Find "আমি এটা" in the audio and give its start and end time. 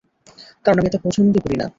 0.79-0.99